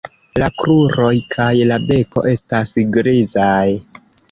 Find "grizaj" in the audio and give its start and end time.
2.99-3.63